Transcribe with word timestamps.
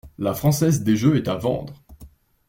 La 0.17 0.33
française 0.33 0.81
des 0.81 0.95
jeux 0.95 1.15
est 1.15 1.27
à 1.27 1.35
vendre. 1.35 1.75